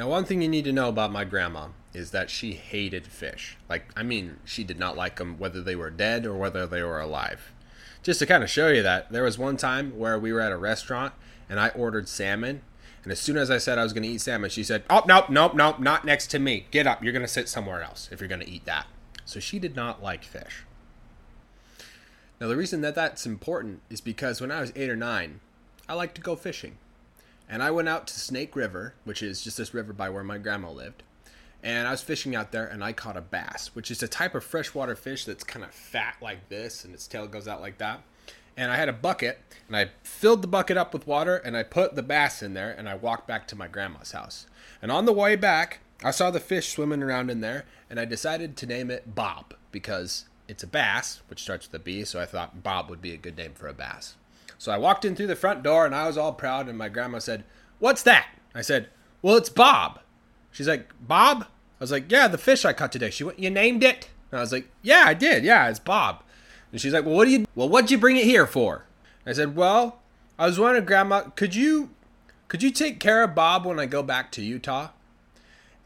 [0.00, 3.58] Now, one thing you need to know about my grandma is that she hated fish.
[3.68, 6.82] Like, I mean, she did not like them whether they were dead or whether they
[6.82, 7.52] were alive.
[8.02, 10.52] Just to kind of show you that, there was one time where we were at
[10.52, 11.12] a restaurant
[11.50, 12.62] and I ordered salmon.
[13.02, 15.02] And as soon as I said I was going to eat salmon, she said, Oh,
[15.06, 16.64] nope, nope, nope, not next to me.
[16.70, 17.04] Get up.
[17.04, 18.86] You're going to sit somewhere else if you're going to eat that.
[19.26, 20.64] So she did not like fish.
[22.40, 25.40] Now, the reason that that's important is because when I was eight or nine,
[25.90, 26.78] I liked to go fishing.
[27.50, 30.38] And I went out to Snake River, which is just this river by where my
[30.38, 31.02] grandma lived.
[31.64, 34.36] And I was fishing out there and I caught a bass, which is a type
[34.36, 37.78] of freshwater fish that's kind of fat like this and its tail goes out like
[37.78, 38.02] that.
[38.56, 41.64] And I had a bucket and I filled the bucket up with water and I
[41.64, 44.46] put the bass in there and I walked back to my grandma's house.
[44.80, 48.04] And on the way back, I saw the fish swimming around in there and I
[48.04, 52.20] decided to name it Bob because it's a bass, which starts with a B, so
[52.20, 54.14] I thought Bob would be a good name for a bass.
[54.60, 56.90] So I walked in through the front door and I was all proud, and my
[56.90, 57.44] grandma said,
[57.78, 58.26] What's that?
[58.54, 58.90] I said,
[59.22, 60.00] Well, it's Bob.
[60.50, 61.44] She's like, Bob?
[61.44, 63.08] I was like, Yeah, the fish I caught today.
[63.08, 64.10] She went, You named it?
[64.30, 65.44] And I was like, Yeah, I did.
[65.44, 66.22] Yeah, it's Bob.
[66.72, 68.84] And she's like, Well, what do you well, what'd you bring it here for?
[69.24, 70.02] I said, Well,
[70.38, 71.88] I was wondering, Grandma, could you
[72.48, 74.90] could you take care of Bob when I go back to Utah?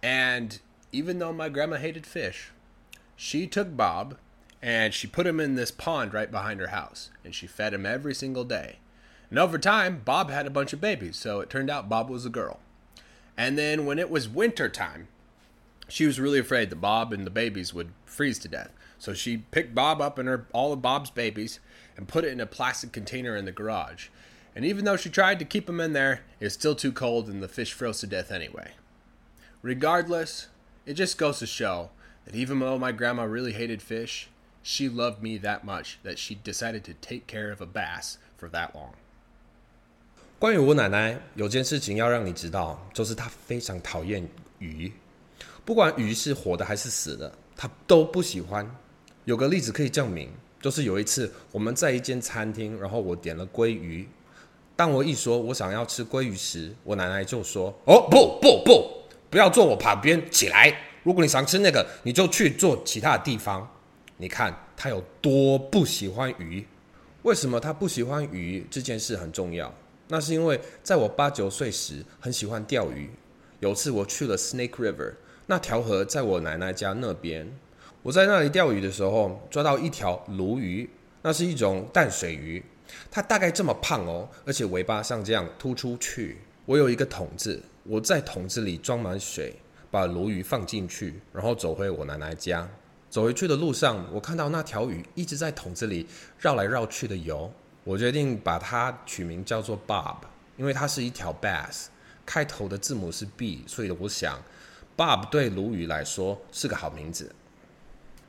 [0.02, 0.58] And
[0.90, 2.50] even though my grandma hated fish,
[3.14, 4.16] she took Bob
[4.64, 7.84] and she put him in this pond right behind her house and she fed him
[7.84, 8.78] every single day.
[9.28, 12.24] And over time bob had a bunch of babies so it turned out bob was
[12.24, 12.60] a girl.
[13.36, 15.08] And then when it was winter time
[15.86, 18.70] she was really afraid that bob and the babies would freeze to death.
[18.98, 21.60] So she picked bob up and her all of bob's babies
[21.94, 24.08] and put it in a plastic container in the garage.
[24.56, 27.28] And even though she tried to keep them in there it was still too cold
[27.28, 28.70] and the fish froze to death anyway.
[29.60, 30.48] Regardless
[30.86, 31.90] it just goes to show
[32.24, 34.30] that even though my grandma really hated fish
[34.64, 38.48] she loved me that much that she decided to take care of a bass for
[38.50, 38.94] that long.
[40.40, 44.26] 关于我奶奶，有件事情要让你知道，就是她非常讨厌
[44.58, 44.90] 鱼，
[45.64, 48.68] 不管鱼是活的还是死的，她都不喜欢。
[49.24, 50.28] 有个例子可以证明，
[50.60, 54.08] 就是有一次我们在一间餐厅，然后我点了鲑鱼，
[54.74, 60.76] 当我一说我想要吃鲑鱼时，我奶奶就说：“哦，不不不，不要坐我旁边，起来！
[61.02, 63.66] 如果你想吃那个，你就去坐其他的地方。”
[64.16, 66.66] 你看他有多不喜欢鱼？
[67.22, 68.66] 为什么他不喜欢鱼？
[68.70, 69.74] 这件事很重要。
[70.08, 73.10] 那是因为在我八九岁时很喜欢钓鱼。
[73.60, 75.14] 有次我去了 Snake River，
[75.46, 77.50] 那条河在我奶奶家那边。
[78.02, 80.90] 我在那里钓鱼的时候，抓到一条鲈鱼，
[81.22, 82.62] 那是一种淡水鱼。
[83.10, 86.36] 它大概这么胖哦，而且尾巴像这样突出去。
[86.66, 89.54] 我有一个桶子，我在桶子里装满水，
[89.90, 92.68] 把鲈鱼放进去，然后走回我奶奶家。
[93.14, 96.04] 走回去的路上，我看到那条鱼一直在桶子里
[96.36, 97.48] 绕来绕去的游。
[97.84, 100.16] 我决定把它取名叫做 Bob，
[100.56, 101.84] 因为它是一条 bass，
[102.26, 104.42] 开头的字母是 B，所以我想
[104.96, 107.32] Bob 对鲈鱼来说是个好名字。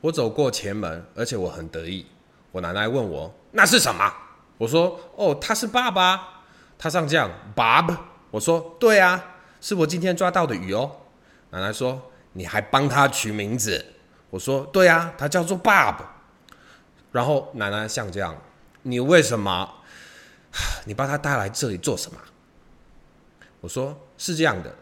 [0.01, 2.05] 我走过前门，而且我很得意。
[2.51, 4.13] 我奶奶问我那是什么，
[4.59, 6.43] 我说哦，他是爸爸，
[6.77, 7.97] 他上将 Bob。
[8.29, 10.91] 我说对啊，是我今天抓到的鱼哦。
[11.49, 13.83] 奶奶说你还帮他取名字。
[14.29, 15.97] 我说：“对啊，他叫做 Bob。”
[17.11, 18.35] 然后奶奶像这样，
[18.81, 19.71] 你为什么？
[20.85, 22.19] 你把他带来这里做什么？
[23.61, 24.73] 我说：“是这样的，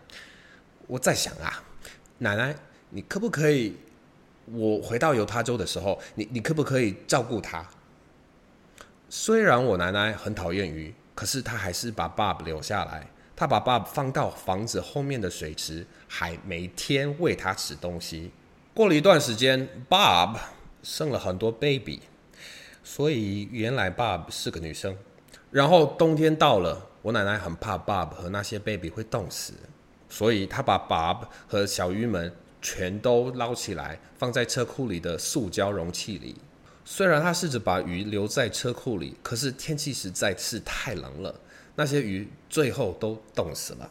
[0.87, 1.63] 我在想啊，
[2.17, 2.55] 奶奶，
[2.89, 3.77] 你可不可以？
[4.45, 7.65] 我回到犹他州的时候，你你可不可以照顾他？
[9.09, 13.07] 虽然我奶奶很讨厌鱼，可是她还是把 Bob 留下来。
[13.35, 18.31] 她把 Bob 放到房子后面的水池，还每天喂他吃东西。”
[18.75, 20.35] 过了一段时间，Bob
[20.81, 21.99] 生了很多 baby，
[22.83, 24.97] 所以原来 Bob 是个女生。
[25.51, 29.53] 然后冬天到了，我奶奶很怕 Bob 和那些 baby 会冻死，
[30.09, 36.35] 所以她把 Bob 和小鱼们全都捞起来，放在车库里的塑胶容器里。
[36.83, 41.39] 虽然她试着把鱼留在车库里，可是天气实在是太冷了，
[41.75, 43.87] 那些鱼最后都冻死了。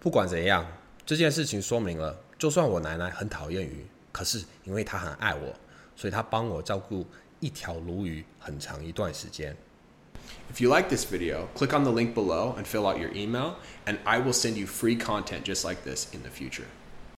[0.00, 0.66] 不管怎样，
[1.06, 3.86] 这件事情说明了，就算我奶奶很讨厌鱼。
[4.13, 5.53] 可是因为他很爱我，
[5.95, 7.05] 所以他帮我照顾
[7.39, 9.55] 一条鲈鱼很长一段时间。
[10.53, 13.55] If you like this video, click on the link below and fill out your email,
[13.85, 16.65] and I will send you free content just like this in the future.